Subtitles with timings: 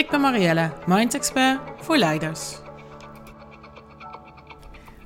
[0.00, 2.58] Ik ben Marielle, Mind Expert voor leiders.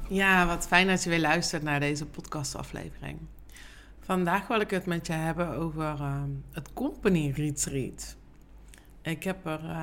[0.09, 3.19] Ja, wat fijn dat je weer luistert naar deze podcastaflevering.
[4.01, 8.17] Vandaag wil ik het met je hebben over uh, het Company Retreat.
[9.03, 9.83] Ik heb er uh,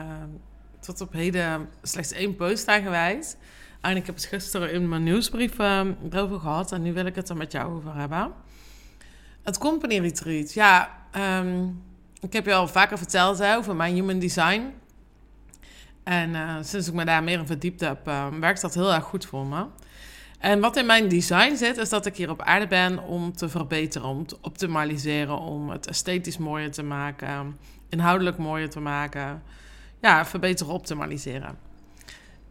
[0.80, 3.38] tot op heden slechts één post aan gewijd.
[3.82, 6.72] En ik heb het gisteren in mijn nieuwsbrief uh, erover gehad.
[6.72, 8.34] En nu wil ik het er met jou over hebben.
[9.44, 10.54] Het Company Retreat.
[10.54, 10.90] Ja,
[12.20, 14.74] ik heb je al vaker verteld over mijn human design.
[16.04, 19.04] En uh, sinds ik me daar meer in verdiept heb, uh, werkt dat heel erg
[19.04, 19.66] goed voor me.
[20.40, 23.50] En wat in mijn design zit, is dat ik hier op aarde ben om te
[23.50, 27.58] verbeteren, om te optimaliseren, om het esthetisch mooier te maken,
[27.90, 29.44] inhoudelijk mooier te maken.
[30.02, 31.58] Ja, verbeteren, optimaliseren.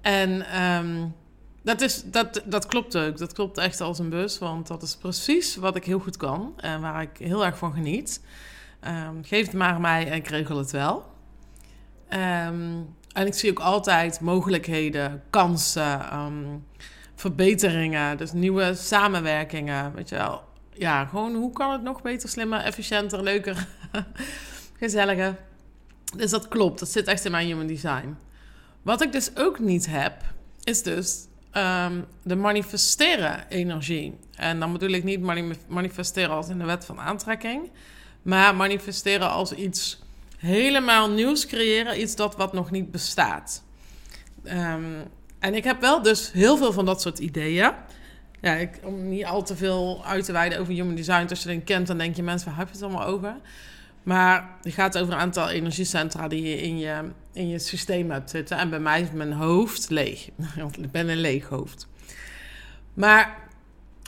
[0.01, 1.15] En um,
[1.63, 3.19] dat, is, dat, dat klopt ook.
[3.19, 6.53] Dat klopt echt als een bus, want dat is precies wat ik heel goed kan
[6.57, 8.25] en waar ik heel erg van geniet.
[8.87, 11.05] Um, geef het maar mij en ik regel het wel.
[12.47, 16.67] Um, en ik zie ook altijd mogelijkheden, kansen, um,
[17.15, 19.95] verbeteringen, dus nieuwe samenwerkingen.
[19.95, 20.43] Weet je wel.
[20.73, 23.67] Ja, gewoon hoe kan het nog beter, slimmer, efficiënter, leuker,
[24.79, 25.39] gezelliger.
[26.17, 28.17] Dus dat klopt, dat zit echt in mijn human design.
[28.83, 30.15] Wat ik dus ook niet heb,
[30.63, 34.19] is dus um, de manifesteren energie.
[34.35, 35.21] En dan bedoel ik niet
[35.69, 37.71] manifesteren als in de wet van aantrekking,
[38.23, 40.01] maar manifesteren als iets
[40.41, 42.01] helemaal nieuws creëren.
[42.01, 43.63] Iets dat wat nog niet bestaat.
[44.45, 45.03] Um,
[45.39, 47.73] en ik heb wel dus heel veel van dat soort ideeën.
[48.41, 51.27] Ja, ik, om niet al te veel uit te wijden over human design.
[51.29, 53.37] Als je het kent, dan denk je mensen, waar heb je het allemaal over?
[54.03, 58.31] Maar het gaat over een aantal energiecentra die je in je, in je systeem hebt
[58.31, 58.59] zitten.
[58.59, 60.29] En bij mij is mijn hoofd leeg.
[60.57, 61.89] Want ik ben een leeg hoofd.
[62.95, 63.49] Maar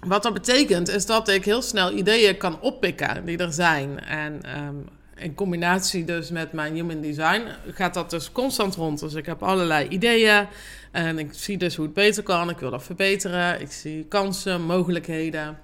[0.06, 4.00] wat dat betekent, is dat ik heel snel ideeën kan oppikken die er zijn.
[4.00, 4.88] En um,
[5.22, 9.00] in combinatie dus met mijn human design gaat dat dus constant rond.
[9.00, 10.47] Dus ik heb allerlei ideeën
[10.91, 12.50] en ik zie dus hoe het beter kan.
[12.50, 13.60] Ik wil dat verbeteren.
[13.60, 15.59] Ik zie kansen, mogelijkheden.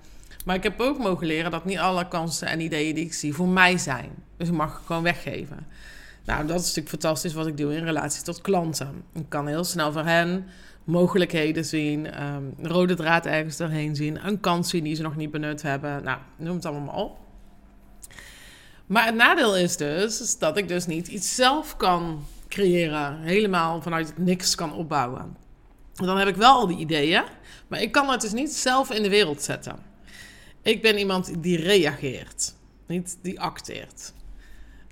[0.45, 3.35] Maar ik heb ook mogen leren dat niet alle kansen en ideeën die ik zie
[3.35, 4.11] voor mij zijn.
[4.37, 5.67] Dus ik mag gewoon weggeven.
[6.25, 9.03] Nou, dat is natuurlijk fantastisch wat ik doe in relatie tot klanten.
[9.15, 10.47] Ik kan heel snel voor hen
[10.85, 15.31] mogelijkheden zien, um, rode draad ergens doorheen zien, een kans zien die ze nog niet
[15.31, 16.03] benut hebben.
[16.05, 17.28] Nou, noem het allemaal op.
[18.89, 23.21] Maar het nadeel is dus dat ik dus niet iets zelf kan creëren.
[23.21, 25.37] Helemaal vanuit niks kan opbouwen.
[25.95, 27.23] Dan heb ik wel al die ideeën,
[27.69, 29.79] maar ik kan het dus niet zelf in de wereld zetten.
[30.63, 32.55] Ik ben iemand die reageert,
[32.87, 34.13] niet die acteert.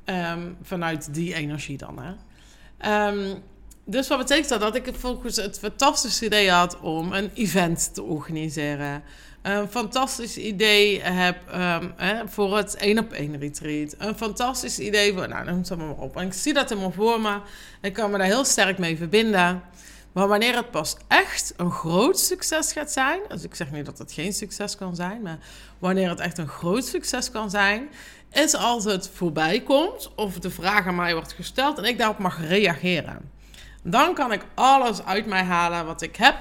[0.05, 1.99] Um, vanuit die energie dan.
[1.99, 3.09] Hè.
[3.09, 3.43] Um,
[3.85, 4.61] dus wat betekent dat?
[4.61, 9.03] Dat ik volgens het fantastische idee had om een event te organiseren
[9.47, 13.95] een fantastisch idee heb um, hè, voor het één op één retreat.
[13.99, 16.17] Een fantastisch idee voor, nou, noem het maar op.
[16.17, 17.41] En ik zie dat helemaal voor me.
[17.81, 19.63] Ik kan me daar heel sterk mee verbinden.
[20.13, 23.99] Maar wanneer het pas echt een groot succes gaat zijn, dus ik zeg niet dat
[23.99, 25.39] het geen succes kan zijn, maar
[25.79, 27.89] wanneer het echt een groot succes kan zijn,
[28.33, 32.19] is als het voorbij komt of de vraag aan mij wordt gesteld en ik daarop
[32.19, 33.31] mag reageren.
[33.83, 36.37] Dan kan ik alles uit mij halen wat ik heb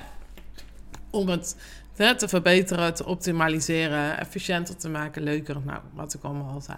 [1.09, 1.55] om het
[1.95, 5.57] te verbeteren, te optimaliseren, efficiënter te maken, leuker.
[5.63, 6.77] Nou, wat ik allemaal al zei.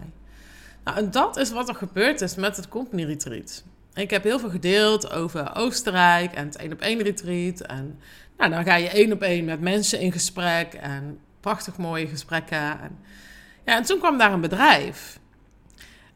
[0.83, 3.63] Nou, en dat is wat er gebeurd is met het Company Retreat.
[3.93, 7.59] Ik heb heel veel gedeeld over Oostenrijk en het één op één retreat.
[7.59, 7.99] En
[8.37, 12.81] nou, dan ga je één op één met mensen in gesprek en prachtig mooie gesprekken.
[12.81, 12.99] En,
[13.65, 15.19] ja, en toen kwam daar een bedrijf.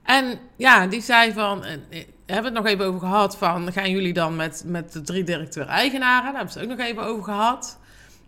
[0.03, 3.71] En ja, die zei van, en, eh, hebben we het nog even over gehad van,
[3.71, 6.23] gaan jullie dan met, met de drie directeur-eigenaren?
[6.23, 7.79] Daar hebben ze het ook nog even over gehad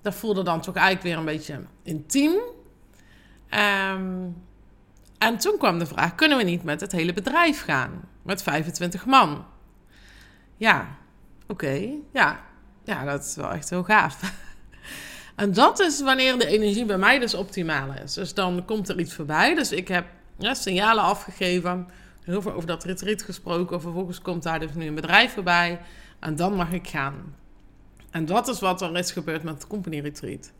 [0.04, 2.32] dat voelde dan toch eigenlijk weer een beetje intiem.
[3.50, 4.36] Um,
[5.18, 8.10] en toen kwam de vraag: kunnen we niet met het hele bedrijf gaan?
[8.22, 9.46] Met 25 man.
[10.58, 10.98] Ja,
[11.48, 11.90] oké.
[12.14, 12.40] Ja.
[12.84, 14.20] ja, dat is wel echt heel gaaf.
[15.36, 18.14] En dat is wanneer de energie bij mij dus optimaal is.
[18.14, 19.56] Dus dan komt er iets voorbij.
[19.56, 20.06] Dus ik heb
[20.38, 21.88] ja, signalen afgegeven.
[22.24, 23.82] Heel veel over dat retreat gesproken.
[23.82, 25.82] Vervolgens komt daar dus nu een bedrijf voorbij.
[26.20, 27.36] En dan mag ik gaan.
[28.14, 30.52] En dat is wat er is gebeurd met de Company Retreat.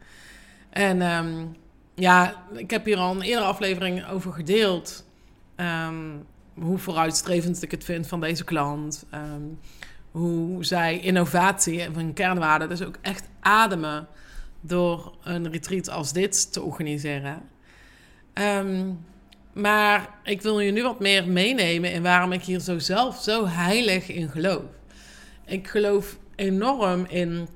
[0.70, 1.56] En um,
[1.96, 5.06] ja, ik heb hier al een eerdere aflevering over gedeeld.
[5.56, 9.06] Um, hoe vooruitstrevend ik het vind van deze klant.
[9.14, 9.60] Um,
[10.12, 14.08] hoe zij innovatie en hun kernwaarden dus ook echt ademen
[14.62, 17.42] door een retreat als dit te organiseren.
[18.34, 18.92] Ehm,
[19.54, 23.48] maar ik wil je nu wat meer meenemen in waarom ik hier zo zelf zo
[23.48, 24.64] heilig in geloof.
[25.46, 27.48] Ik geloof enorm in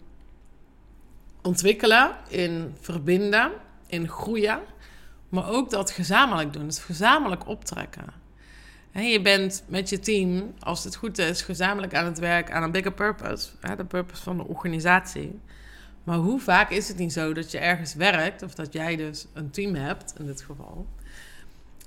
[1.42, 3.52] ontwikkelen, in verbinden,
[3.88, 4.60] in groeien.
[5.30, 8.06] Maar ook dat gezamenlijk doen, het gezamenlijk optrekken.
[8.92, 12.72] je bent met je team, als het goed is, gezamenlijk aan het werk aan een
[12.72, 13.50] bigger purpose.
[13.78, 15.40] de purpose van de organisatie.
[16.04, 19.28] Maar hoe vaak is het niet zo dat je ergens werkt, of dat jij dus
[19.34, 20.88] een team hebt in dit geval.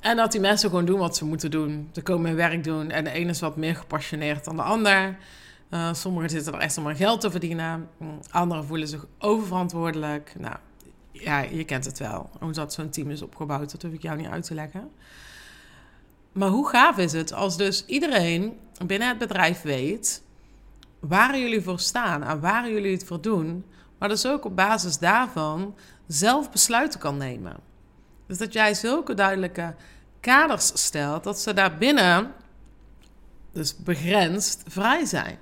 [0.00, 1.90] En dat die mensen gewoon doen wat ze moeten doen.
[1.92, 5.16] Ze komen hun werk doen en de ene is wat meer gepassioneerd dan de ander.
[5.70, 7.88] Uh, sommigen zitten er echt om geld te verdienen.
[8.30, 10.34] Anderen voelen zich oververantwoordelijk.
[10.38, 10.56] Nou,
[11.12, 12.30] ja, je kent het wel.
[12.40, 14.90] Hoe dat zo'n team is opgebouwd, dat hoef ik jou niet uit te leggen.
[16.32, 20.22] Maar hoe gaaf is het als dus iedereen binnen het bedrijf weet
[21.00, 23.64] waar jullie voor staan en waar jullie het voor doen,
[23.98, 25.74] maar dus ook op basis daarvan
[26.06, 27.56] zelf besluiten kan nemen.
[28.26, 29.74] Dus dat jij zulke duidelijke
[30.20, 32.32] kaders stelt dat ze daarbinnen,
[33.52, 35.38] dus begrensd, vrij zijn.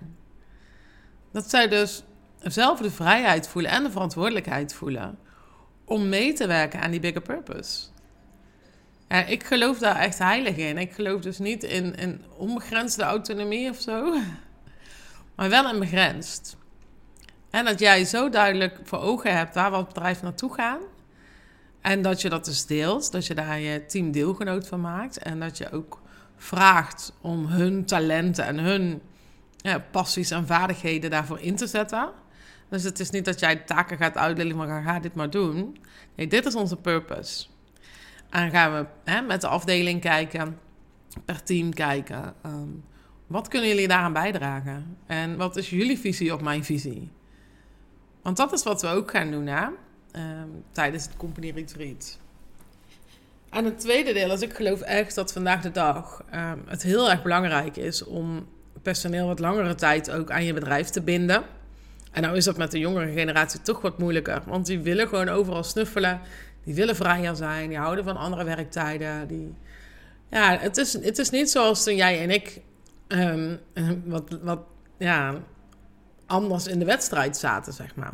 [1.38, 2.02] Dat zij dus
[2.42, 5.18] zelf de vrijheid voelen en de verantwoordelijkheid voelen
[5.84, 7.86] om mee te werken aan die bigger purpose.
[9.08, 10.78] Ja, ik geloof daar echt heilig in.
[10.78, 14.14] Ik geloof dus niet in, in onbegrensde autonomie of zo,
[15.36, 16.56] maar wel in begrensd.
[17.50, 20.80] En dat jij zo duidelijk voor ogen hebt waar het bedrijf naartoe gaan.
[21.80, 25.18] En dat je dat dus deelt, dat je daar je team deelgenoot van maakt.
[25.18, 26.00] En dat je ook
[26.36, 29.02] vraagt om hun talenten en hun
[29.58, 32.10] ja, passies en vaardigheden daarvoor in te zetten.
[32.68, 35.78] Dus het is niet dat jij taken gaat uitdelen, maar ga dit maar doen.
[36.14, 37.46] Nee, dit is onze purpose.
[38.30, 40.58] En gaan we hè, met de afdeling kijken,
[41.24, 42.34] per team kijken.
[42.42, 42.68] Ehm,
[43.26, 44.96] wat kunnen jullie daaraan bijdragen?
[45.06, 47.10] En wat is jullie visie op mijn visie?
[48.22, 49.66] Want dat is wat we ook gaan doen hè?
[50.10, 52.18] Ehm, tijdens het Company Retreat.
[53.50, 57.10] En het tweede deel is, ik geloof echt dat vandaag de dag um, het heel
[57.10, 58.46] erg belangrijk is om
[58.82, 61.42] personeel wat langere tijd ook aan je bedrijf te binden.
[62.12, 65.28] En nou is dat met de jongere generatie toch wat moeilijker, want die willen gewoon
[65.28, 66.20] overal snuffelen.
[66.64, 69.28] Die willen vrijer zijn, die houden van andere werktijden.
[69.28, 69.54] Die...
[70.30, 72.60] Ja, het is, het is niet zoals toen jij en ik
[73.06, 73.56] ehm,
[74.04, 74.60] wat, wat
[74.98, 75.34] ja,
[76.26, 78.12] anders in de wedstrijd zaten, zeg maar.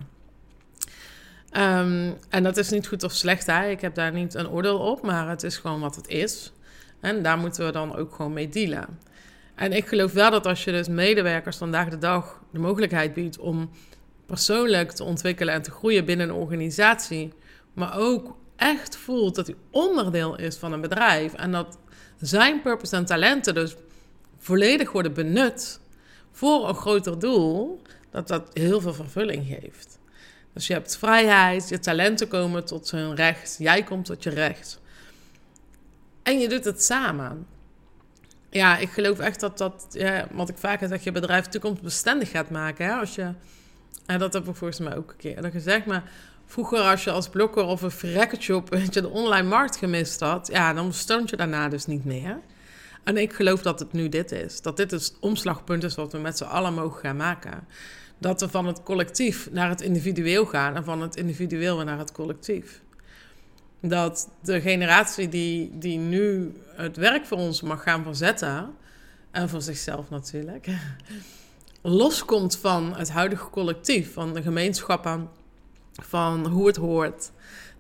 [1.50, 3.68] Ehm, en dat is niet goed of slecht, hè?
[3.68, 6.52] ik heb daar niet een oordeel op, maar het is gewoon wat het is.
[7.00, 8.98] En daar moeten we dan ook gewoon mee dealen.
[9.54, 13.38] En ik geloof wel dat als je dus medewerkers vandaag de dag de mogelijkheid biedt
[13.38, 13.70] om
[14.26, 17.32] persoonlijk te ontwikkelen en te groeien binnen een organisatie,
[17.72, 21.78] maar ook echt voelt dat hij onderdeel is van een bedrijf en dat
[22.20, 23.76] zijn purpose en talenten dus
[24.38, 25.80] volledig worden benut
[26.32, 29.98] voor een groter doel, dat dat heel veel vervulling geeft.
[30.52, 34.80] Dus je hebt vrijheid, je talenten komen tot hun recht, jij komt tot je recht.
[36.22, 37.46] En je doet het samen.
[38.54, 42.50] Ja, ik geloof echt dat dat, ja, wat ik vaker zeg, je bedrijf toekomstbestendig gaat
[42.50, 42.86] maken.
[42.86, 42.92] Hè?
[42.92, 43.32] Als je,
[44.06, 46.10] en dat heb ik volgens mij ook een keer gezegd, maar
[46.46, 48.12] vroeger als je als blokker of een
[48.68, 52.40] weet je, de online markt gemist had, ja, dan stond je daarna dus niet meer.
[53.04, 54.60] En ik geloof dat het nu dit is.
[54.60, 57.66] Dat dit het omslagpunt is wat we met z'n allen mogen gaan maken.
[58.18, 62.12] Dat we van het collectief naar het individueel gaan en van het individueel naar het
[62.12, 62.82] collectief.
[63.88, 68.74] Dat de generatie die, die nu het werk voor ons mag gaan verzetten,
[69.30, 70.66] en voor zichzelf natuurlijk,
[71.82, 75.28] loskomt van het huidige collectief, van de gemeenschappen,
[75.92, 77.30] van hoe het hoort.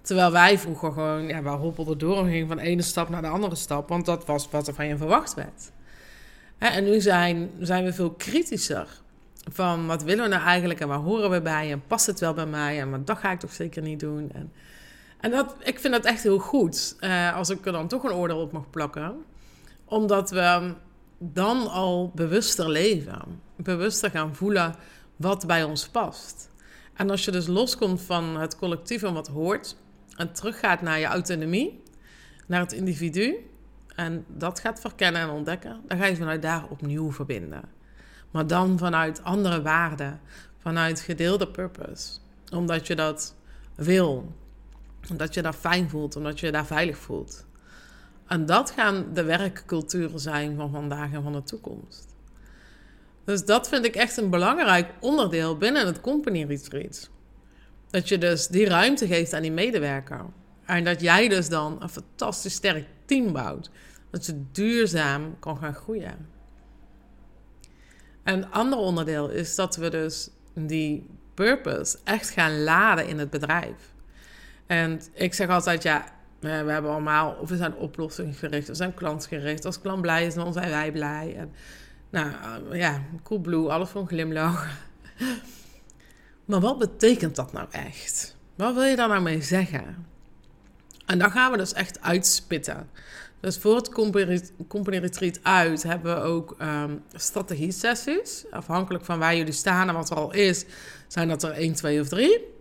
[0.02, 3.22] Terwijl wij vroeger gewoon, ja, we hoppelden door en gingen van de ene stap naar
[3.22, 5.72] de andere stap, want dat was wat er van je verwacht werd.
[6.58, 8.88] En nu zijn, zijn we veel kritischer
[9.52, 12.34] van wat willen we nou eigenlijk en waar horen we bij en past het wel
[12.34, 14.30] bij mij en wat dat ga ik toch zeker niet doen.
[14.32, 14.52] En,
[15.24, 18.12] en dat, ik vind dat echt heel goed, eh, als ik er dan toch een
[18.12, 19.24] oordeel op mag plakken.
[19.84, 20.74] Omdat we
[21.18, 24.74] dan al bewuster leven, bewuster gaan voelen
[25.16, 26.50] wat bij ons past.
[26.94, 29.76] En als je dus loskomt van het collectief en wat hoort
[30.16, 31.82] en teruggaat naar je autonomie,
[32.46, 33.36] naar het individu
[33.94, 37.62] en dat gaat verkennen en ontdekken, dan ga je vanuit daar opnieuw verbinden.
[38.30, 40.20] Maar dan vanuit andere waarden,
[40.58, 42.18] vanuit gedeelde purpose.
[42.52, 43.34] Omdat je dat
[43.74, 44.32] wil.
[45.10, 47.46] Omdat je daar fijn voelt, omdat je je daar veilig voelt.
[48.26, 52.14] En dat gaan de werkculturen zijn van vandaag en van de toekomst.
[53.24, 57.10] Dus dat vind ik echt een belangrijk onderdeel binnen het company retreat.
[57.90, 60.24] Dat je dus die ruimte geeft aan die medewerker.
[60.64, 63.70] En dat jij dus dan een fantastisch sterk team bouwt.
[64.10, 66.28] Dat je duurzaam kan gaan groeien.
[68.24, 73.93] een ander onderdeel is dat we dus die purpose echt gaan laden in het bedrijf.
[74.66, 76.04] En ik zeg altijd, ja,
[76.40, 79.64] we hebben allemaal, of we zijn oplossingsgericht, we zijn klantgericht.
[79.64, 81.34] Als klant blij is, dan zijn wij blij.
[81.36, 81.52] En,
[82.10, 84.68] nou ja, cool blue, alles van glimlach.
[86.44, 88.36] Maar wat betekent dat nou echt?
[88.54, 90.06] Wat wil je daar nou mee zeggen?
[91.06, 92.88] En dan gaan we dus echt uitspitten.
[93.40, 93.88] Dus voor het
[94.68, 98.44] company, retreat uit hebben we ook um, strategie sessies.
[98.50, 100.64] Afhankelijk van waar jullie staan en wat er al is,
[101.08, 102.53] zijn dat er 1, 2 of 3.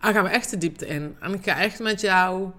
[0.00, 1.16] Dan gaan we echt de diepte in.
[1.20, 2.50] En ik ga echt met jou,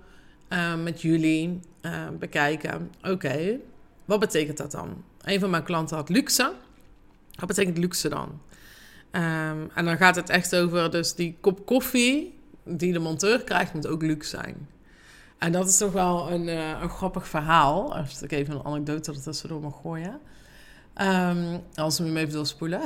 [0.50, 2.92] uh, met jullie uh, bekijken.
[3.04, 3.58] Oké,
[4.06, 5.04] wat betekent dat dan?
[5.22, 6.54] Een van mijn klanten had luxe.
[7.36, 8.42] Wat betekent luxe dan?
[9.12, 13.74] Um, en dan gaat het echt over dus die kop koffie die de monteur krijgt,
[13.74, 14.68] moet ook luxe zijn.
[15.38, 17.96] En dat is toch wel een, uh, een grappig verhaal.
[17.96, 20.20] Als ik even een anekdote er tussendoor mag gooien.
[21.02, 22.82] Um, als we hem even doorspoelen.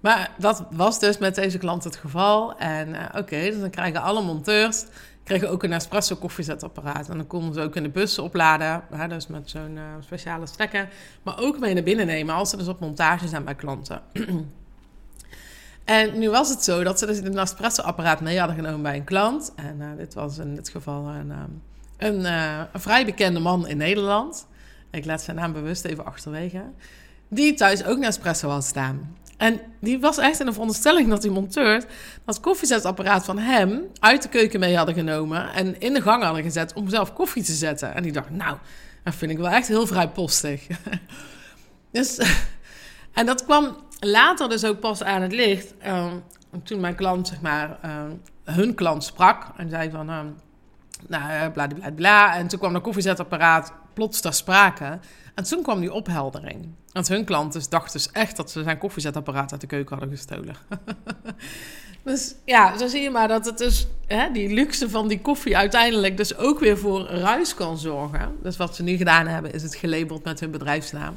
[0.00, 2.58] Maar dat was dus met deze klant het geval.
[2.58, 4.84] En uh, oké, dus dan krijgen alle monteurs
[5.30, 7.08] kregen ook een espresso koffiezetapparaat.
[7.08, 8.82] En dan konden ze ook in de bussen opladen.
[8.90, 10.88] Hè, dus met zo'n uh, speciale stekker.
[11.22, 14.02] Maar ook mee naar binnen nemen als ze dus op montage zijn bij klanten.
[15.84, 19.04] En nu was het zo dat ze dus een espresso-apparaat mee hadden genomen bij een
[19.04, 19.52] klant.
[19.56, 21.32] En uh, dit was in dit geval een,
[21.96, 22.26] een,
[22.72, 24.46] vrij bekende man in Nederland.
[24.90, 26.62] Ik laat zijn naam bewust even achterwege.
[27.28, 29.16] Die thuis ook een espresso had staan.
[29.40, 31.84] En die was echt in de veronderstelling dat die monteur
[32.24, 35.52] dat koffiezetapparaat van hem uit de keuken mee hadden genomen.
[35.52, 37.94] En in de gang hadden gezet om zelf koffie te zetten.
[37.94, 38.56] En die dacht, nou,
[39.04, 40.66] dat vind ik wel echt heel vrijpostig.
[41.92, 42.18] dus,
[43.18, 45.74] en dat kwam later dus ook pas aan het licht.
[45.86, 46.12] Uh,
[46.64, 48.02] toen mijn klant, zeg maar, uh,
[48.44, 50.18] hun klant sprak en zei van, uh,
[51.08, 52.36] nou, bla, bla, bla.
[52.36, 54.98] En toen kwam de koffiezetapparaat plots ter sprake.
[55.40, 56.68] En toen kwam die opheldering.
[56.92, 60.16] Want hun klant dus dacht dus echt dat ze zijn koffiezetapparaat uit de keuken hadden
[60.16, 60.56] gestolen.
[62.04, 65.56] dus ja, zo zie je maar dat het dus, hè, die luxe van die koffie
[65.56, 68.36] uiteindelijk dus ook weer voor ruis kan zorgen.
[68.42, 71.14] Dus wat ze nu gedaan hebben, is het gelabeld met hun bedrijfsnaam.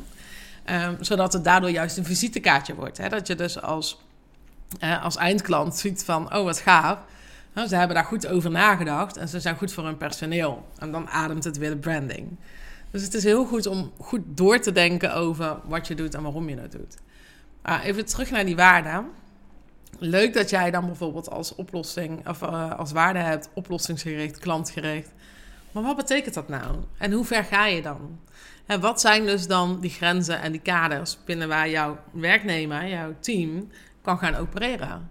[0.72, 2.98] Um, zodat het daardoor juist een visitekaartje wordt.
[2.98, 3.10] Hè?
[3.10, 4.02] Dat je dus als,
[5.02, 7.00] als eindklant ziet van, oh wat gaaf.
[7.54, 10.66] Nou, ze hebben daar goed over nagedacht en ze zijn goed voor hun personeel.
[10.78, 12.38] En dan ademt het weer de branding.
[12.94, 16.24] Dus het is heel goed om goed door te denken over wat je doet en
[16.24, 16.98] waarom je het doet.
[17.66, 19.04] Uh, even terug naar die waarde.
[20.00, 25.12] Leuk dat jij dan bijvoorbeeld als oplossing of uh, als waarde hebt oplossingsgericht, klantgericht.
[25.72, 26.76] Maar wat betekent dat nou?
[26.98, 28.20] En hoe ver ga je dan?
[28.66, 33.16] En wat zijn dus dan die grenzen en die kaders binnen waar jouw werknemer, jouw
[33.20, 33.70] team,
[34.02, 35.10] kan gaan opereren?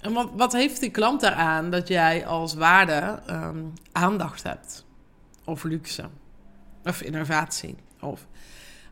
[0.00, 4.84] En wat, wat heeft die klant daaraan dat jij als waarde um, aandacht hebt?
[5.44, 6.08] Of luxe?
[6.84, 7.76] Of innovatie?
[8.00, 8.26] Of...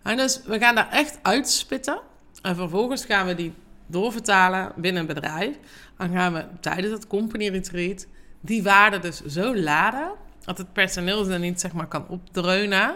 [0.02, 2.00] Dus we gaan daar echt uitspitten.
[2.42, 3.52] En vervolgens gaan we die
[3.86, 5.56] doorvertalen binnen een bedrijf.
[5.96, 8.06] Dan gaan we tijdens het company retreat
[8.40, 10.12] die waarde dus zo laden
[10.44, 12.94] dat het personeel ze niet zeg maar kan opdreunen,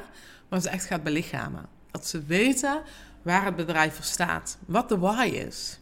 [0.49, 1.67] maar ze echt gaat belichamen.
[1.91, 2.83] Dat ze weten
[3.23, 5.79] waar het bedrijf voor staat, wat de why is.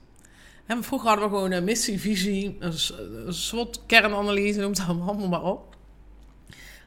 [0.67, 5.43] En vroeger hadden we gewoon een missie, visie, een SWOT, kernanalyse, noem het allemaal maar
[5.43, 5.77] op.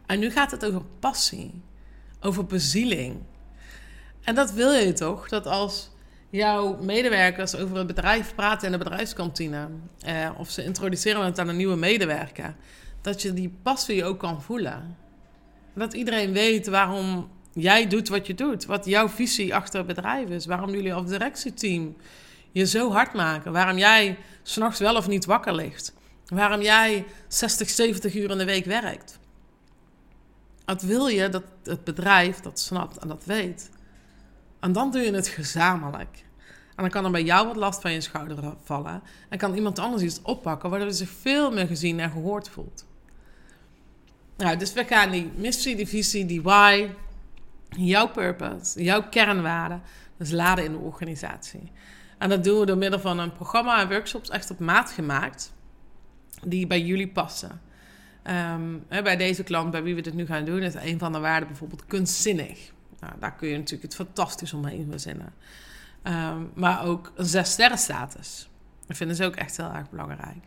[0.05, 1.61] En nu gaat het over passie,
[2.21, 3.23] over bezieling.
[4.23, 5.29] En dat wil je toch?
[5.29, 5.89] Dat als
[6.29, 9.67] jouw medewerkers over het bedrijf praten in de bedrijfskantine,
[9.99, 12.55] eh, of ze introduceren het aan een nieuwe medewerker,
[13.01, 14.97] dat je die passie ook kan voelen.
[15.73, 18.65] Dat iedereen weet waarom jij doet wat je doet.
[18.65, 20.45] Wat jouw visie achter het bedrijf is.
[20.45, 21.95] Waarom jullie als directieteam
[22.51, 23.51] je zo hard maken.
[23.51, 25.93] Waarom jij s'nachts wel of niet wakker ligt.
[26.25, 29.19] Waarom jij 60, 70 uur in de week werkt.
[30.67, 33.69] Dat wil je dat het bedrijf dat snapt en dat weet.
[34.59, 36.25] En dan doe je het gezamenlijk.
[36.75, 39.01] En dan kan er bij jou wat last van je schouder vallen.
[39.29, 42.85] En kan iemand anders iets oppakken, waardoor je zich veel meer gezien en gehoord voelt.
[44.37, 46.89] Nou, dus we gaan die missie, die visie, die why,
[47.69, 49.81] jouw purpose, jouw kernwaarden,
[50.17, 51.71] dus laden in de organisatie.
[52.17, 55.53] En dat doen we door middel van een programma en workshops echt op maat gemaakt,
[56.45, 57.61] die bij jullie passen.
[58.29, 61.19] Um, bij deze klant, bij wie we dit nu gaan doen, is een van de
[61.19, 62.71] waarden bijvoorbeeld kunstzinnig.
[62.99, 65.33] Nou, daar kun je natuurlijk het fantastisch omheen verzinnen.
[66.03, 68.49] Um, maar ook een zes sterren status.
[68.87, 70.37] Dat vinden ze ook echt heel erg belangrijk.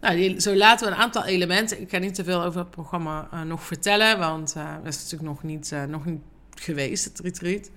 [0.00, 1.80] Nou, zo laten we een aantal elementen.
[1.80, 5.02] Ik ga niet te veel over het programma uh, nog vertellen, want uh, dat is
[5.02, 6.20] natuurlijk nog niet, uh, nog niet
[6.54, 7.70] geweest, het retreat.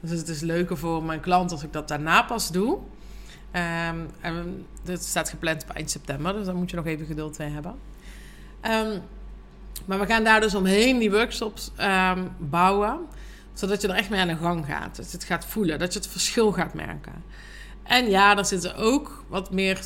[0.00, 2.78] Dus het is leuker voor mijn klant als ik dat daarna pas doe.
[3.52, 7.50] Um, en staat gepland op eind september, dus daar moet je nog even geduld mee
[7.50, 7.74] hebben.
[8.62, 9.02] Um,
[9.84, 12.98] maar we gaan daar dus omheen die workshops um, bouwen
[13.58, 14.96] Zodat je er echt mee aan de gang gaat.
[14.96, 15.78] Dat je het gaat voelen.
[15.78, 17.12] Dat je het verschil gaat merken.
[17.82, 19.80] En ja, daar zitten ook wat meer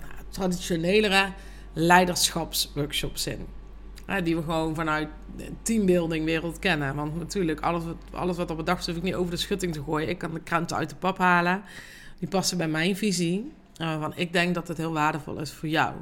[0.00, 1.32] nou, traditionelere
[1.72, 3.46] leiderschapsworkshops in.
[4.24, 6.94] die we gewoon vanuit de teambuilding wereld kennen.
[6.94, 9.72] Want natuurlijk, alles wat, alles wat op het dag hoef ik niet over de schutting
[9.72, 10.08] te gooien.
[10.08, 11.62] Ik kan de kranten uit de pap halen.
[12.18, 13.52] Die passen bij mijn visie.
[13.76, 15.94] Waarvan ik denk dat het heel waardevol is voor jou.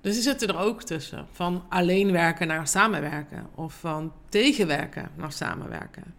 [0.00, 1.26] Dus die zitten er ook tussen.
[1.32, 3.46] Van alleen werken naar samenwerken.
[3.54, 6.14] Of van tegenwerken naar samenwerken.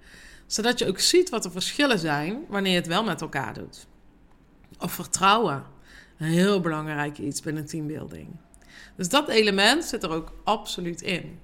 [0.46, 3.88] Zodat je ook ziet wat de verschillen zijn wanneer je het wel met elkaar doet.
[4.80, 5.64] Of vertrouwen.
[6.18, 8.28] Een heel belangrijk iets binnen teambuilding.
[8.96, 11.40] Dus dat element zit er ook absoluut in.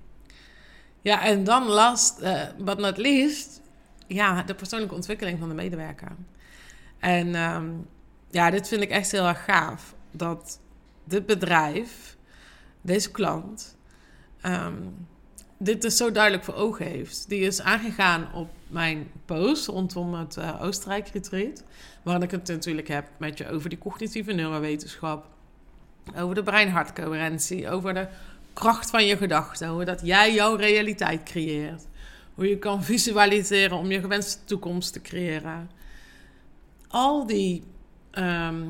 [1.01, 3.61] Ja, en dan last uh, but not least,
[4.07, 6.11] ja, de persoonlijke ontwikkeling van de medewerker.
[6.99, 7.69] En ehm,
[8.31, 9.95] ja, dit vind ik echt heel erg gaaf.
[10.11, 10.59] Dat
[11.03, 12.17] dit bedrijf,
[12.83, 13.77] deze klant,
[14.41, 14.73] ehm,
[15.57, 17.29] dit dus zo duidelijk voor ogen heeft.
[17.29, 21.63] Die is aangegaan op mijn post rondom het uh, Oostenrijk retreat.
[22.03, 25.25] Waarin ik het natuurlijk heb met je over die cognitieve neurowetenschap.
[26.15, 27.69] Over de brein-hartcoherentie.
[27.69, 28.07] Over de
[28.53, 29.67] kracht van je gedachten.
[29.67, 31.87] Hoe dat jij jouw realiteit creëert.
[32.35, 35.69] Hoe je kan visualiseren om je gewenste toekomst te creëren.
[36.87, 37.63] Al die
[38.11, 38.63] ehm,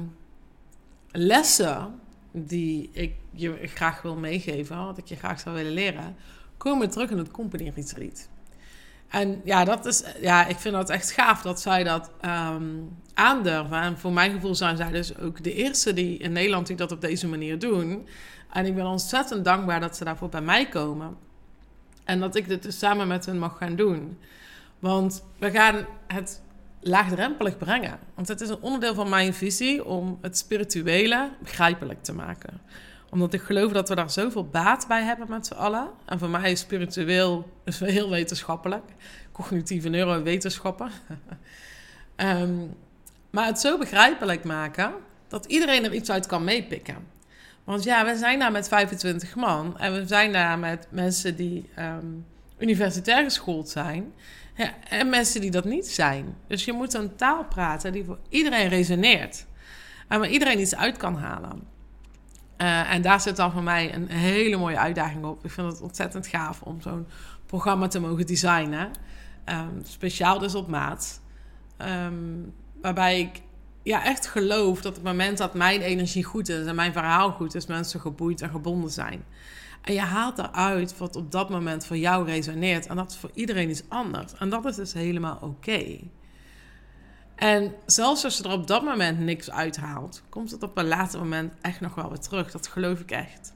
[1.12, 2.00] lessen
[2.34, 6.16] die ik je graag wil meegeven, wat ik je graag zou willen leren,
[6.58, 8.30] komen terug in het company retreat.
[9.08, 13.82] En ja, dat is, ja, ik vind dat echt gaaf dat zij dat um, aandurven.
[13.82, 16.92] En voor mijn gevoel zijn zij dus ook de eerste die in Nederland die dat
[16.92, 18.08] op deze manier doen.
[18.52, 21.18] En ik ben ontzettend dankbaar dat ze daarvoor bij mij komen.
[22.04, 24.18] En dat ik dit dus samen met hen mag gaan doen.
[24.80, 26.42] Want we gaan het
[26.84, 28.00] laagdrempelig brengen.
[28.16, 32.62] Want het is een onderdeel van mijn visie om het spirituele begrijpelijk te maken
[33.14, 35.90] omdat ik geloof dat we daar zoveel baat bij hebben met z'n allen.
[36.06, 38.84] En voor mij is spiritueel is heel wetenschappelijk.
[39.32, 40.92] Cognitieve neurowetenschappen.
[42.16, 42.76] um,
[43.32, 44.94] maar het zo begrijpelijk maken
[45.28, 46.96] dat iedereen er iets uit kan meepikken.
[47.64, 49.80] Want ja, we zijn daar met 25 man.
[49.80, 52.26] En we zijn daar met mensen die um,
[52.58, 54.14] universitair geschoold zijn.
[54.56, 56.38] Ja, en mensen die dat niet zijn.
[56.48, 59.46] Dus je moet een taal praten die voor iedereen resoneert.
[60.08, 61.68] En waar iedereen iets uit kan halen.
[62.58, 65.46] Uh, en daar zit dan voor mij een hele mooie uitdaging op.
[65.46, 67.08] Ik vind het ontzettend gaaf om zo'n
[67.46, 68.92] programma te mogen designen.
[69.46, 71.22] Um, speciaal dus op maat.
[71.78, 73.42] Um, waarbij ik
[73.84, 77.32] ja, echt geloof dat op het moment dat mijn energie goed is en mijn verhaal
[77.32, 79.24] goed is, mensen geboeid en gebonden zijn.
[79.84, 82.88] En je haalt eruit wat op dat moment voor jou resoneert.
[82.88, 84.34] En dat is voor iedereen iets anders.
[84.34, 86.00] En dat is dus helemaal oké.
[87.36, 91.20] En zelfs als je er op dat moment niks uithaalt, komt het op een later
[91.20, 92.52] moment echt nog wel weer terug.
[92.52, 93.54] Dat geloof ik echt.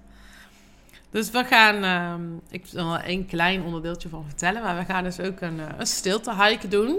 [1.09, 5.03] Dus we gaan, uh, ik wil er één klein onderdeeltje van vertellen, maar we gaan
[5.03, 6.97] dus ook een, eh, een stilte hike doen.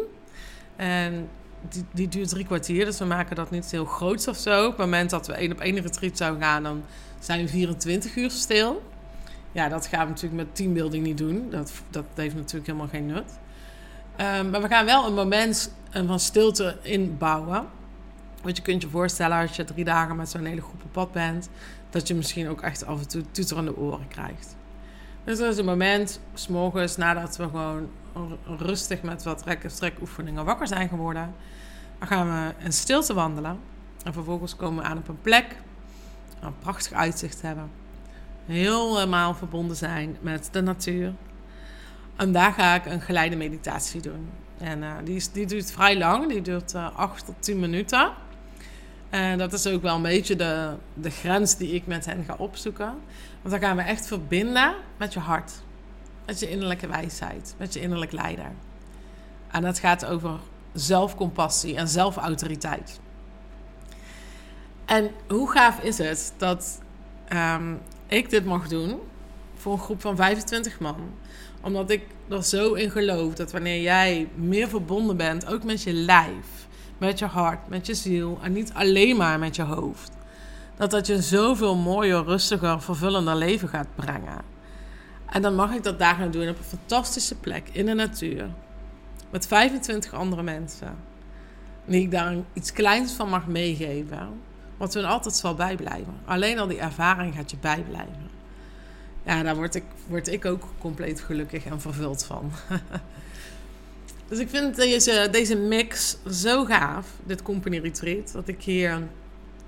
[0.76, 1.28] En
[1.68, 4.64] die, die, duurt drie kwartier, dus we maken dat niet heel groot of zo.
[4.64, 6.82] Op het moment dat we één op één retreat zouden gaan, dan
[7.18, 8.82] zijn we 24 uur stil.
[9.52, 11.50] Ja, dat gaan we natuurlijk met teambuilding niet doen.
[11.50, 13.38] Dat, dat heeft natuurlijk helemaal geen nut.
[14.20, 17.66] Um, maar we gaan wel een moment van stilte inbouwen.
[18.42, 21.12] Want je kunt je voorstellen als je drie dagen met zo'n hele groep op pad
[21.12, 21.48] bent,
[21.90, 24.56] dat je misschien ook echt af en toe tuterende oren krijgt.
[25.24, 27.88] Dus dat is een moment, s'morgens nadat we gewoon
[28.44, 31.34] rustig met wat rek- en strek oefeningen wakker zijn geworden,
[31.98, 33.58] dan gaan we in stilte wandelen.
[34.04, 35.56] En vervolgens komen we aan op een plek,
[36.40, 37.70] een prachtig uitzicht hebben.
[38.48, 41.12] Helemaal verbonden zijn met de natuur.
[42.16, 44.30] En daar ga ik een geleide meditatie doen.
[44.58, 48.10] En uh, die, is, die duurt vrij lang, die duurt uh, 8 tot 10 minuten.
[49.10, 52.34] En dat is ook wel een beetje de, de grens die ik met hen ga
[52.38, 52.94] opzoeken.
[53.42, 55.52] Want dan gaan we echt verbinden met je hart.
[56.26, 58.50] Met je innerlijke wijsheid, met je innerlijk leider.
[59.50, 60.38] En dat gaat over
[60.72, 63.00] zelfcompassie en zelfautoriteit.
[64.84, 66.80] En hoe gaaf is het dat
[67.32, 68.98] um, ik dit mag doen
[69.54, 71.00] voor een groep van 25 man?
[71.60, 75.92] Omdat ik er zo in geloof dat wanneer jij meer verbonden bent, ook met je
[75.92, 76.66] lijf,
[76.98, 80.10] met je hart, met je ziel en niet alleen maar met je hoofd,
[80.76, 84.56] dat dat je zoveel mooier, rustiger, vervullender leven gaat brengen.
[85.26, 88.48] En dan mag ik dat daar gaan doen op een fantastische plek in de natuur.
[89.30, 90.96] Met 25 andere mensen.
[91.84, 94.40] Die ik daar iets kleins van mag meegeven.
[94.78, 96.14] Wat hun altijd zal bijblijven.
[96.24, 98.28] Alleen al die ervaring gaat je bijblijven
[99.28, 102.50] ja, daar word ik, word ik ook compleet gelukkig en vervuld van.
[104.28, 109.02] dus ik vind deze, deze mix zo gaaf, dit company retreat, dat ik hier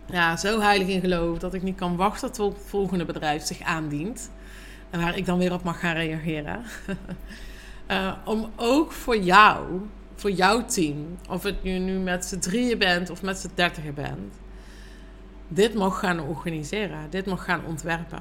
[0.06, 3.60] ja, zo heilig in geloof dat ik niet kan wachten tot het volgende bedrijf zich
[3.60, 4.30] aandient.
[4.90, 6.62] En waar ik dan weer op mag gaan reageren.
[7.90, 9.80] Uh, om ook voor jou,
[10.14, 13.94] voor jouw team, of het nu, nu met z'n drieën bent of met z'n dertigen
[13.94, 14.34] bent,
[15.52, 18.20] dit mag gaan organiseren, dit mag gaan ontwerpen.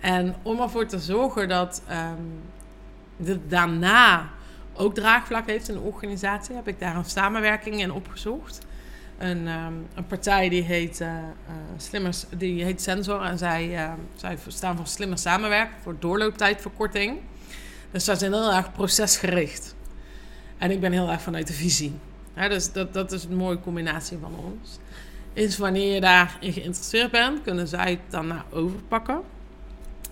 [0.00, 2.40] En om ervoor te zorgen dat um,
[3.16, 4.28] dit daarna
[4.74, 8.58] ook draagvlak heeft in de organisatie, heb ik daar een samenwerking in opgezocht.
[9.18, 11.12] Een, um, een partij die heet, uh,
[11.76, 17.18] slimmer, die heet Sensor en zij, uh, zij staan voor slimmer samenwerken, voor doorlooptijdverkorting.
[17.90, 19.74] Dus zij zijn heel erg procesgericht.
[20.58, 21.98] En ik ben heel erg vanuit de visie.
[22.34, 24.78] dus dat, dat is een mooie combinatie van ons.
[25.38, 29.20] Is wanneer je daarin geïnteresseerd bent, kunnen zij het dan naar overpakken.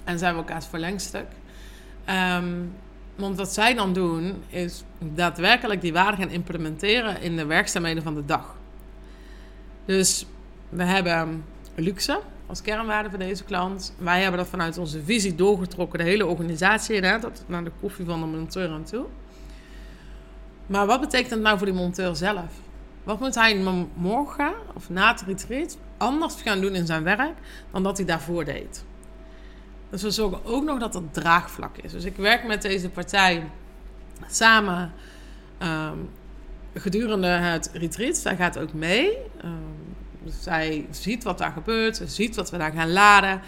[0.04, 1.26] En zijn we elkaars verlengstuk.
[2.38, 2.72] Um,
[3.14, 8.14] want wat zij dan doen, is daadwerkelijk die waarde gaan implementeren in de werkzaamheden van
[8.14, 8.56] de dag.
[9.84, 10.26] Dus
[10.68, 13.94] we hebben luxe als kernwaarde voor deze klant.
[13.98, 18.20] Wij hebben dat vanuit onze visie doorgetrokken, de hele organisatie, dat naar de koffie van
[18.20, 19.04] de monteur aan toe.
[20.66, 22.64] Maar wat betekent dat nou voor die monteur zelf?
[23.06, 23.64] Wat moet hij
[23.94, 27.34] morgen of na het retreat anders gaan doen in zijn werk
[27.70, 28.84] dan dat hij daarvoor deed?
[29.90, 31.92] Dus we zorgen ook nog dat er draagvlak is.
[31.92, 33.50] Dus ik werk met deze partij
[34.28, 34.92] samen
[35.62, 36.10] um,
[36.74, 38.16] gedurende het retreat.
[38.16, 39.18] Zij gaat ook mee.
[39.44, 42.02] Um, dus zij ziet wat daar gebeurt.
[42.06, 43.40] Ziet wat we daar gaan laden.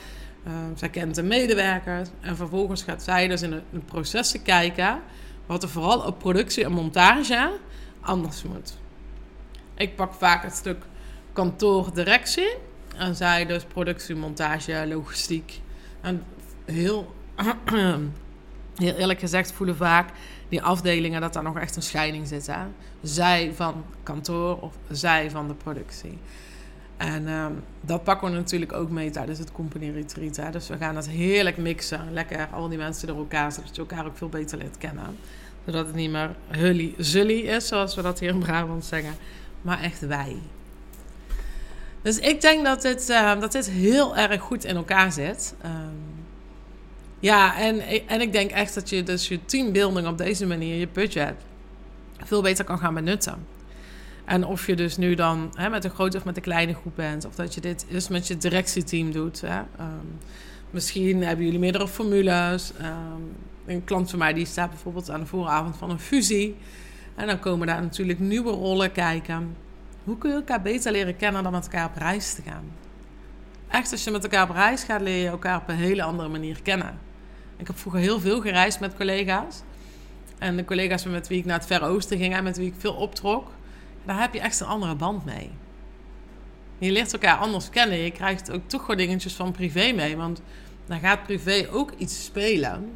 [0.47, 2.09] Um, zij kent de medewerkers.
[2.21, 5.01] En vervolgens gaat zij dus in de, in processen kijken.
[5.47, 7.51] Wat er vooral op productie en montage
[8.01, 8.77] anders moet.
[9.79, 10.85] Ik pak vaak het stuk
[11.33, 12.57] kantoordirectie.
[12.97, 15.61] En zij dus productie, montage, logistiek.
[16.01, 16.25] En
[16.65, 17.15] heel,
[18.77, 20.11] heel eerlijk gezegd voelen vaak
[20.49, 22.47] die afdelingen dat daar nog echt een scheiding zit.
[22.47, 22.63] Hè?
[23.03, 26.19] Zij van kantoor of zij van de productie.
[26.97, 30.37] En um, dat pakken we natuurlijk ook mee tijdens het company retreat.
[30.37, 30.51] Hè?
[30.51, 32.13] Dus we gaan dat heerlijk mixen.
[32.13, 35.17] Lekker al die mensen door elkaar, zodat je elkaar ook veel beter leert kennen.
[35.65, 39.15] Zodat het niet meer hully zully is, zoals we dat hier in Brabant zeggen.
[39.63, 40.37] Maar echt wij.
[42.03, 45.55] Dus ik denk dat dit, uh, dat dit heel erg goed in elkaar zit.
[45.65, 46.27] Um,
[47.21, 50.89] ja, en, en ik denk echt dat je dus je teambuilding op deze manier, je
[50.93, 51.35] budget,
[52.25, 53.47] veel beter kan gaan benutten.
[54.25, 56.97] En of je dus nu dan hè, met een grote of met een kleine groep
[56.97, 59.41] bent, of dat je dit dus met je directieteam doet.
[59.41, 59.59] Hè.
[59.59, 60.19] Um,
[60.71, 62.73] misschien hebben jullie meerdere formules.
[62.81, 66.57] Um, een klant van mij die staat bijvoorbeeld aan de vooravond van een fusie.
[67.19, 69.57] En dan komen daar natuurlijk nieuwe rollen kijken.
[70.05, 72.65] Hoe kun je elkaar beter leren kennen dan met elkaar op reis te gaan?
[73.69, 76.29] Echt, als je met elkaar op reis gaat, leer je elkaar op een hele andere
[76.29, 76.99] manier kennen.
[77.57, 79.63] Ik heb vroeger heel veel gereisd met collega's.
[80.39, 82.75] En de collega's met wie ik naar het Verre Oosten ging en met wie ik
[82.79, 83.49] veel optrok,
[84.05, 85.51] daar heb je echt een andere band mee.
[86.79, 87.99] Je leert elkaar anders kennen.
[87.99, 90.17] Je krijgt ook toch gewoon dingetjes van privé mee.
[90.17, 90.43] Want
[90.87, 92.93] dan gaat privé ook iets spelen.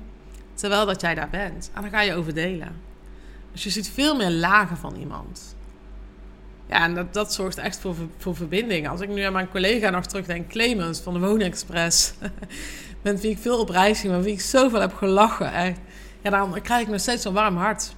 [0.54, 1.70] Terwijl dat jij daar bent.
[1.74, 2.91] En dan ga je over delen.
[3.52, 5.56] Dus je ziet veel meer lagen van iemand.
[6.68, 8.88] Ja, en dat, dat zorgt echt voor, voor verbinding.
[8.88, 12.12] Als ik nu aan mijn collega nog terugdenk, Clemens van de Woonexpress.
[13.02, 15.76] met wie ik veel op reis ging, met wie ik zoveel heb gelachen.
[16.22, 17.94] Ja, dan krijg ik nog steeds zo'n warm hart.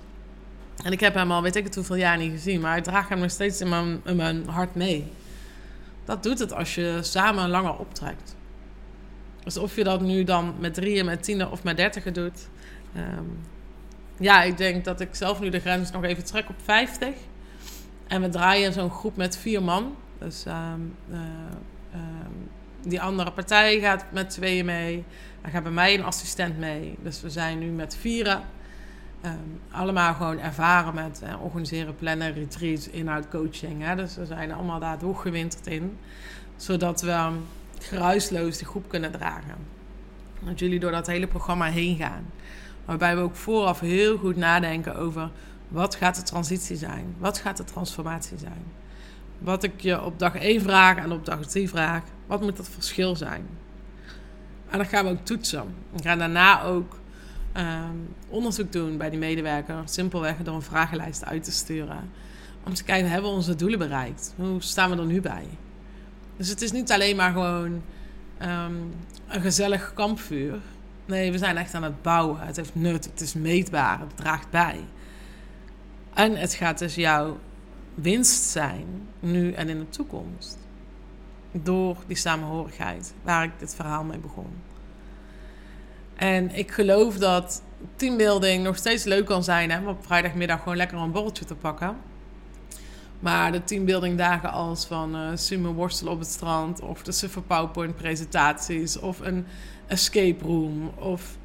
[0.85, 3.09] En ik heb hem al weet ik het hoeveel jaar niet gezien, maar ik draag
[3.09, 5.13] hem nog steeds in mijn, in mijn hart mee.
[6.05, 8.37] Dat doet het als je samen langer optrekt.
[9.45, 12.49] Dus of je dat nu dan met drieën, met tienen of met dertigen doet.
[12.97, 13.39] Um,
[14.19, 17.09] ja, ik denk dat ik zelf nu de grens nog even trek op 50.
[18.07, 19.97] En we draaien zo'n groep met vier man.
[20.19, 21.19] Dus um, uh,
[21.95, 22.51] um,
[22.83, 25.05] die andere partij gaat met tweeën mee.
[25.43, 26.97] Dan gaat bij mij een assistent mee.
[27.03, 28.43] Dus we zijn nu met vieren.
[29.25, 33.83] Um, allemaal gewoon ervaren met organiseren, plannen, retreats, inhoud, coaching.
[33.83, 33.97] Hè?
[33.97, 35.99] Dus we zijn allemaal daar doorgewinterd in.
[36.57, 37.31] Zodat we
[37.79, 39.57] geruisloos de groep kunnen dragen.
[40.41, 42.25] Dat jullie door dat hele programma heen gaan.
[42.85, 45.31] Waarbij we ook vooraf heel goed nadenken over
[45.69, 47.15] wat gaat de transitie zijn?
[47.19, 48.65] Wat gaat de transformatie zijn?
[49.39, 52.69] Wat ik je op dag 1 vraag en op dag 3 vraag, wat moet het
[52.69, 53.47] verschil zijn?
[54.71, 55.75] En dan gaan we ook toetsen.
[55.91, 56.99] We gaan daarna ook
[57.57, 59.83] um, onderzoek doen bij die medewerker.
[59.85, 62.11] Simpelweg door een vragenlijst uit te sturen.
[62.65, 64.35] Om te kijken, hebben we onze doelen bereikt?
[64.37, 65.47] Hoe staan we er nu bij?
[66.37, 67.83] Dus het is niet alleen maar gewoon
[68.43, 68.95] um,
[69.29, 70.61] een gezellig kampvuur.
[71.07, 72.41] Nee, we zijn echt aan het bouwen.
[72.41, 74.81] Het heeft nut, het is meetbaar, het draagt bij.
[76.15, 77.39] En het gaat dus jouw
[77.95, 80.59] winst zijn, nu en in de toekomst.
[81.53, 84.53] Door die samenhorigheid, waar ik dit verhaal mee begon.
[86.15, 87.63] En ik geloof dat
[87.97, 89.71] teambuilding nog steeds leuk kan zijn.
[89.71, 89.79] Hè?
[89.79, 91.97] Om op vrijdagmiddag gewoon lekker een borreltje te pakken.
[93.19, 96.81] Maar de teambuilding dagen als van uh, sumo worstelen op het strand...
[96.81, 99.47] of de suffer PowerPoint presentaties of een
[99.87, 100.93] escape room...
[100.99, 101.37] of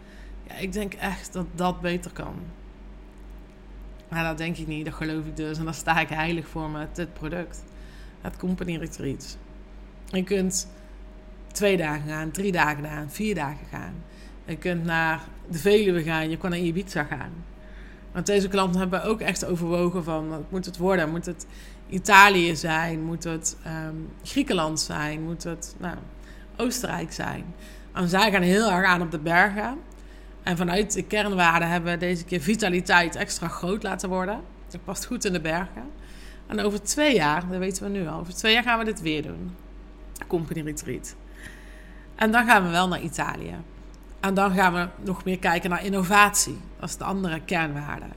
[0.47, 2.36] Ja, ik denk echt dat dat beter kan.
[4.10, 5.58] Maar dat denk ik niet, dat geloof ik dus.
[5.58, 7.63] En daar sta ik heilig voor met dit product.
[8.21, 9.38] Het Company Retreat.
[10.06, 10.67] Je kunt
[11.52, 13.93] twee dagen gaan, drie dagen gaan, vier dagen gaan.
[14.45, 17.32] Je kunt naar de Veluwe gaan, je kan naar Ibiza gaan.
[18.12, 20.45] Want deze klanten hebben ook echt overwogen van...
[20.49, 21.10] moet het worden?
[21.10, 21.45] Moet het
[21.89, 23.04] Italië zijn?
[23.04, 25.23] Moet het um, Griekenland zijn?
[25.23, 25.97] Moet het nou,
[26.58, 27.45] Oostenrijk zijn?
[27.99, 29.77] En zij gaan heel erg aan op de bergen.
[30.43, 34.41] En vanuit de kernwaarden hebben we deze keer vitaliteit extra groot laten worden.
[34.67, 35.83] Dat past goed in de bergen.
[36.47, 39.01] En over twee jaar, dat weten we nu al, over twee jaar gaan we dit
[39.01, 39.55] weer doen.
[40.27, 41.15] Company Retreat.
[42.15, 43.55] En dan gaan we wel naar Italië.
[44.19, 46.57] En dan gaan we nog meer kijken naar innovatie.
[46.79, 48.07] Dat is de andere kernwaarde.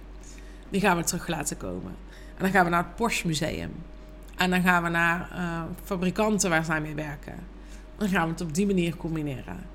[0.70, 1.94] Die gaan we terug laten komen.
[2.36, 3.72] En dan gaan we naar het Porsche Museum.
[4.36, 7.34] En dan gaan we naar uh, fabrikanten waar zij mee werken.
[7.96, 9.71] Dan gaan we het op die manier combineren.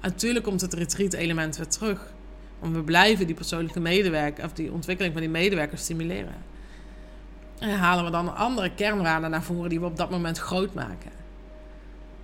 [0.00, 2.12] Natuurlijk komt het retreat-element weer terug.
[2.58, 6.34] Want we blijven die persoonlijke medewerker, of die ontwikkeling van die medewerkers stimuleren.
[7.58, 11.10] En halen we dan andere kernwaarden naar voren die we op dat moment groot maken.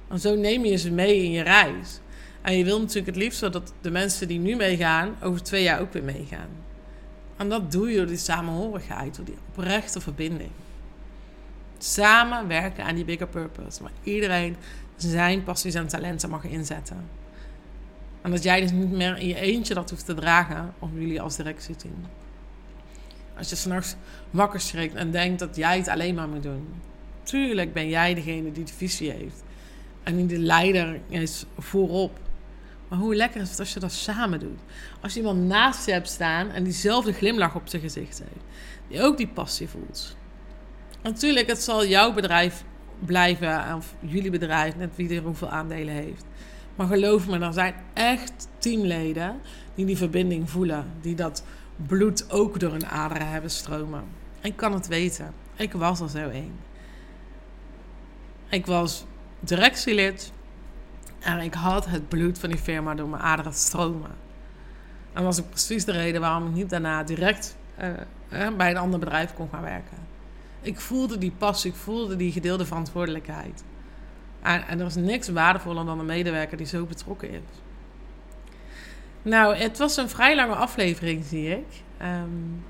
[0.08, 2.00] En zo neem je ze mee in je reis.
[2.42, 5.80] En je wil natuurlijk het liefst dat de mensen die nu meegaan, over twee jaar
[5.80, 6.48] ook weer meegaan.
[7.36, 10.50] En dat doe je door die samenhorigheid, door die oprechte verbinding.
[11.78, 13.82] Samen werken aan die bigger purpose.
[13.82, 14.56] Waar iedereen
[14.96, 17.08] zijn passies en talenten mag inzetten.
[18.26, 21.20] En dat jij dus niet meer in je eentje dat hoeft te dragen, of jullie
[21.20, 21.94] als directieteam.
[23.38, 23.94] Als je s'nachts
[24.30, 26.66] wakker schrikt en denkt dat jij het alleen maar moet doen.
[27.22, 29.42] Tuurlijk ben jij degene die de visie heeft.
[30.02, 32.18] En die de leider is voorop.
[32.88, 34.60] Maar hoe lekker is het als je dat samen doet?
[35.00, 38.44] Als je iemand naast je hebt staan en diezelfde glimlach op zijn gezicht heeft.
[38.88, 40.16] Die ook die passie voelt.
[41.02, 42.64] Natuurlijk, het zal jouw bedrijf
[42.98, 46.24] blijven, of jullie bedrijf, net wie er hoeveel aandelen heeft.
[46.76, 49.40] Maar geloof me, er zijn echt teamleden
[49.74, 50.86] die die verbinding voelen.
[51.00, 51.44] Die dat
[51.86, 54.04] bloed ook door hun aderen hebben stromen.
[54.40, 55.32] Ik kan het weten.
[55.56, 56.54] Ik was er zo één.
[58.48, 59.04] Ik was
[59.40, 60.32] directielid.
[61.18, 64.10] En ik had het bloed van die firma door mijn aderen stromen.
[65.12, 68.98] En was ook precies de reden waarom ik niet daarna direct uh, bij een ander
[68.98, 69.96] bedrijf kon gaan werken.
[70.60, 73.64] Ik voelde die passie, ik voelde die gedeelde verantwoordelijkheid.
[74.46, 77.40] En, er is niks waardevoller dan een medewerker die zo betrokken is.
[79.22, 81.66] Nou, het was een vrij lange aflevering, zie ik.
[82.02, 82.64] Um,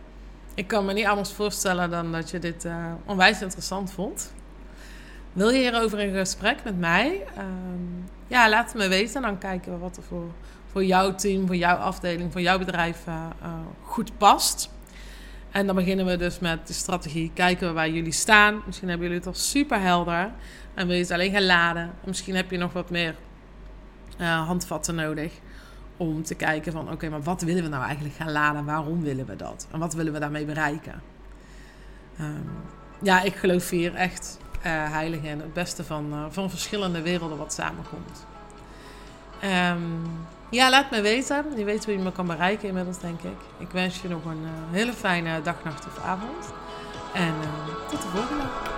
[0.55, 4.33] ik kan me niet anders voorstellen dan dat je dit uh, onwijs interessant vond.
[5.33, 7.25] Wil je hierover in gesprek met mij?
[7.39, 9.23] Um, ja, laat het me weten.
[9.23, 10.31] Dan kijken we wat er voor,
[10.73, 13.49] voor jouw team, voor jouw afdeling, voor jouw bedrijf uh, uh,
[13.83, 14.71] goed past.
[15.57, 17.31] En dan beginnen we dus met de strategie.
[17.35, 18.63] Kijken we waar jullie staan.
[18.67, 20.31] Misschien hebben jullie het al super helder.
[20.75, 21.91] En wil je het alleen gaan laden.
[22.05, 23.15] Misschien heb je nog wat meer
[24.21, 25.33] uh, handvatten nodig.
[25.97, 28.65] Om te kijken van oké, maar wat willen we nou eigenlijk gaan laden?
[28.65, 29.67] Waarom willen we dat?
[29.73, 31.03] En wat willen we daarmee bereiken?
[32.21, 32.51] Um,
[33.03, 35.41] ja, ik geloof hier echt uh, heilig in.
[35.41, 38.27] Het beste van, uh, van verschillende werelden wat samenkomt.
[39.45, 40.03] Um,
[40.51, 41.45] ja, laat me weten.
[41.57, 43.39] Je weet hoe je me kan bereiken inmiddels, denk ik.
[43.59, 46.53] Ik wens je nog een uh, hele fijne dag, nacht of avond.
[47.15, 47.35] En
[47.91, 48.76] tot de volgende.